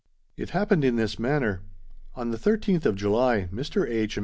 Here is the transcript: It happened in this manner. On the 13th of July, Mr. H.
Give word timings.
It 0.35 0.49
happened 0.49 0.83
in 0.83 0.95
this 0.95 1.19
manner. 1.19 1.61
On 2.15 2.31
the 2.31 2.37
13th 2.39 2.87
of 2.87 2.95
July, 2.95 3.47
Mr. 3.53 3.87
H. 3.87 4.17